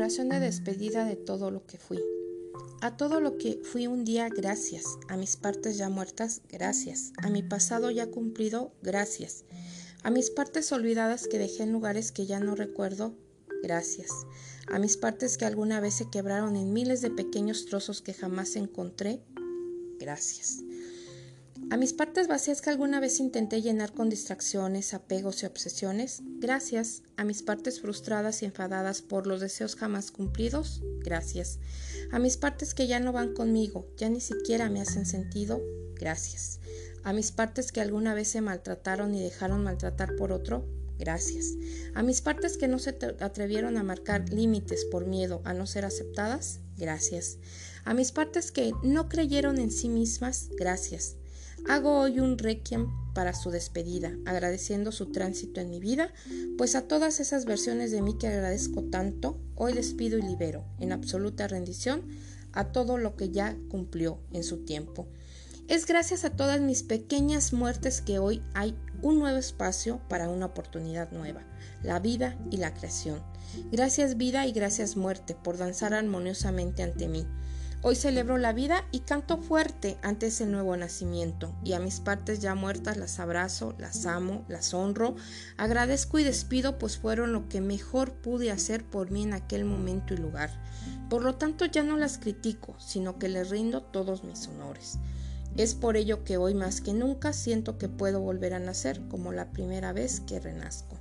de 0.00 0.40
despedida 0.40 1.04
de 1.04 1.14
todo 1.14 1.50
lo 1.50 1.66
que 1.66 1.76
fui. 1.76 2.02
A 2.80 2.96
todo 2.96 3.20
lo 3.20 3.36
que 3.36 3.60
fui 3.62 3.86
un 3.86 4.06
día, 4.06 4.30
gracias. 4.30 4.84
A 5.08 5.18
mis 5.18 5.36
partes 5.36 5.76
ya 5.76 5.90
muertas, 5.90 6.40
gracias. 6.48 7.12
A 7.18 7.28
mi 7.28 7.42
pasado 7.42 7.90
ya 7.90 8.10
cumplido, 8.10 8.72
gracias. 8.82 9.44
A 10.02 10.10
mis 10.10 10.30
partes 10.30 10.72
olvidadas 10.72 11.28
que 11.28 11.38
dejé 11.38 11.64
en 11.64 11.72
lugares 11.72 12.12
que 12.12 12.24
ya 12.24 12.40
no 12.40 12.54
recuerdo, 12.54 13.14
gracias. 13.62 14.10
A 14.72 14.78
mis 14.78 14.96
partes 14.96 15.36
que 15.36 15.44
alguna 15.44 15.80
vez 15.80 15.92
se 15.92 16.08
quebraron 16.08 16.56
en 16.56 16.72
miles 16.72 17.02
de 17.02 17.10
pequeños 17.10 17.66
trozos 17.66 18.00
que 18.00 18.14
jamás 18.14 18.56
encontré, 18.56 19.20
gracias. 19.98 20.60
A 21.68 21.76
mis 21.76 21.92
partes 21.92 22.26
vacías 22.26 22.62
que 22.62 22.70
alguna 22.70 22.98
vez 22.98 23.20
intenté 23.20 23.62
llenar 23.62 23.92
con 23.92 24.08
distracciones, 24.08 24.94
apegos 24.94 25.42
y 25.42 25.46
obsesiones, 25.46 26.20
gracias. 26.38 27.02
A 27.16 27.24
mis 27.24 27.42
partes 27.42 27.80
frustradas 27.80 28.42
y 28.42 28.46
enfadadas 28.46 29.02
por 29.02 29.26
los 29.26 29.40
deseos 29.40 29.76
jamás 29.76 30.10
cumplidos, 30.10 30.82
gracias. 31.04 31.58
A 32.10 32.18
mis 32.18 32.36
partes 32.36 32.74
que 32.74 32.88
ya 32.88 32.98
no 32.98 33.12
van 33.12 33.34
conmigo, 33.34 33.86
ya 33.96 34.08
ni 34.08 34.20
siquiera 34.20 34.68
me 34.68 34.80
hacen 34.80 35.06
sentido, 35.06 35.60
gracias. 35.94 36.60
A 37.04 37.12
mis 37.12 37.30
partes 37.30 37.70
que 37.70 37.80
alguna 37.80 38.14
vez 38.14 38.28
se 38.28 38.40
maltrataron 38.40 39.14
y 39.14 39.22
dejaron 39.22 39.62
maltratar 39.62 40.16
por 40.16 40.32
otro, 40.32 40.66
gracias. 40.98 41.54
A 41.94 42.02
mis 42.02 42.20
partes 42.20 42.58
que 42.58 42.68
no 42.68 42.78
se 42.78 42.96
atrevieron 43.20 43.76
a 43.76 43.84
marcar 43.84 44.28
límites 44.30 44.84
por 44.86 45.06
miedo 45.06 45.40
a 45.44 45.54
no 45.54 45.66
ser 45.66 45.84
aceptadas, 45.84 46.60
gracias. 46.76 47.38
A 47.84 47.94
mis 47.94 48.10
partes 48.10 48.50
que 48.50 48.72
no 48.82 49.08
creyeron 49.08 49.58
en 49.58 49.70
sí 49.70 49.88
mismas, 49.88 50.48
gracias. 50.56 51.16
Hago 51.68 51.98
hoy 51.98 52.20
un 52.20 52.38
requiem 52.38 52.88
para 53.14 53.34
su 53.34 53.50
despedida, 53.50 54.12
agradeciendo 54.24 54.92
su 54.92 55.12
tránsito 55.12 55.60
en 55.60 55.70
mi 55.70 55.80
vida, 55.80 56.12
pues 56.56 56.74
a 56.74 56.88
todas 56.88 57.20
esas 57.20 57.44
versiones 57.44 57.90
de 57.90 58.02
mí 58.02 58.16
que 58.18 58.28
agradezco 58.28 58.82
tanto, 58.84 59.38
hoy 59.54 59.72
despido 59.72 60.18
y 60.18 60.22
libero, 60.22 60.64
en 60.78 60.92
absoluta 60.92 61.48
rendición, 61.48 62.02
a 62.52 62.72
todo 62.72 62.98
lo 62.98 63.16
que 63.16 63.30
ya 63.30 63.56
cumplió 63.68 64.20
en 64.32 64.44
su 64.44 64.64
tiempo. 64.64 65.06
Es 65.68 65.86
gracias 65.86 66.24
a 66.24 66.30
todas 66.30 66.60
mis 66.60 66.82
pequeñas 66.82 67.52
muertes 67.52 68.00
que 68.00 68.18
hoy 68.18 68.42
hay 68.54 68.76
un 69.02 69.18
nuevo 69.18 69.38
espacio 69.38 70.00
para 70.08 70.28
una 70.28 70.46
oportunidad 70.46 71.12
nueva, 71.12 71.42
la 71.82 72.00
vida 72.00 72.36
y 72.50 72.56
la 72.56 72.74
creación. 72.74 73.22
Gracias 73.70 74.16
vida 74.16 74.46
y 74.46 74.52
gracias 74.52 74.96
muerte 74.96 75.36
por 75.40 75.58
danzar 75.58 75.94
armoniosamente 75.94 76.82
ante 76.82 77.06
mí. 77.06 77.26
Hoy 77.82 77.96
celebro 77.96 78.36
la 78.36 78.52
vida 78.52 78.84
y 78.92 79.00
canto 79.00 79.38
fuerte 79.38 79.96
ante 80.02 80.26
ese 80.26 80.44
nuevo 80.44 80.76
nacimiento, 80.76 81.54
y 81.64 81.72
a 81.72 81.80
mis 81.80 82.00
partes 82.00 82.40
ya 82.40 82.54
muertas 82.54 82.98
las 82.98 83.18
abrazo, 83.18 83.74
las 83.78 84.04
amo, 84.04 84.44
las 84.48 84.74
honro, 84.74 85.16
agradezco 85.56 86.18
y 86.18 86.24
despido, 86.24 86.78
pues 86.78 86.98
fueron 86.98 87.32
lo 87.32 87.48
que 87.48 87.62
mejor 87.62 88.12
pude 88.12 88.50
hacer 88.50 88.84
por 88.84 89.10
mí 89.10 89.22
en 89.22 89.32
aquel 89.32 89.64
momento 89.64 90.12
y 90.12 90.18
lugar. 90.18 90.50
Por 91.08 91.24
lo 91.24 91.36
tanto 91.36 91.64
ya 91.64 91.82
no 91.82 91.96
las 91.96 92.18
critico, 92.18 92.76
sino 92.78 93.18
que 93.18 93.30
les 93.30 93.48
rindo 93.48 93.82
todos 93.82 94.24
mis 94.24 94.46
honores. 94.48 94.98
Es 95.56 95.74
por 95.74 95.96
ello 95.96 96.22
que 96.22 96.36
hoy 96.36 96.52
más 96.52 96.82
que 96.82 96.92
nunca 96.92 97.32
siento 97.32 97.78
que 97.78 97.88
puedo 97.88 98.20
volver 98.20 98.52
a 98.52 98.58
nacer 98.58 99.00
como 99.08 99.32
la 99.32 99.52
primera 99.52 99.94
vez 99.94 100.20
que 100.20 100.38
renazco. 100.38 100.98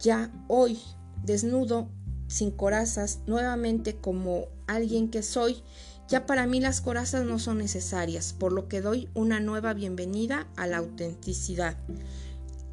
Ya 0.00 0.30
hoy, 0.48 0.78
desnudo, 1.24 1.88
sin 2.32 2.50
corazas, 2.50 3.20
nuevamente 3.26 3.94
como 3.96 4.46
alguien 4.66 5.10
que 5.10 5.22
soy, 5.22 5.62
ya 6.08 6.26
para 6.26 6.46
mí 6.46 6.60
las 6.60 6.80
corazas 6.80 7.24
no 7.24 7.38
son 7.38 7.58
necesarias, 7.58 8.32
por 8.32 8.52
lo 8.52 8.68
que 8.68 8.80
doy 8.80 9.08
una 9.14 9.40
nueva 9.40 9.72
bienvenida 9.74 10.48
a 10.56 10.66
la 10.66 10.78
autenticidad, 10.78 11.76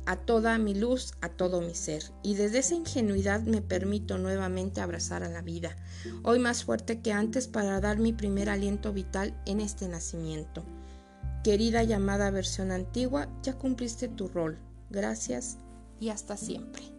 a 0.05 0.15
toda 0.15 0.57
mi 0.57 0.73
luz, 0.73 1.13
a 1.21 1.30
todo 1.30 1.61
mi 1.61 1.75
ser. 1.75 2.03
Y 2.23 2.35
desde 2.35 2.59
esa 2.59 2.75
ingenuidad 2.75 3.41
me 3.41 3.61
permito 3.61 4.17
nuevamente 4.17 4.81
abrazar 4.81 5.23
a 5.23 5.30
la 5.30 5.41
vida, 5.41 5.75
hoy 6.23 6.39
más 6.39 6.64
fuerte 6.64 7.02
que 7.02 7.14
antes 7.14 7.48
para 7.48 7.80
dar 7.80 7.99
mi 7.99 8.14
primer 8.14 8.49
aliento 8.49 8.92
vital 8.92 9.39
en 9.45 9.61
este 9.61 9.87
nacimiento. 9.87 10.64
Querida 11.43 11.83
llamada 11.83 12.31
versión 12.31 12.71
antigua, 12.71 13.30
ya 13.43 13.53
cumpliste 13.53 14.08
tu 14.08 14.27
rol. 14.27 14.58
Gracias 14.89 15.58
y 15.99 16.09
hasta 16.09 16.36
siempre. 16.36 16.98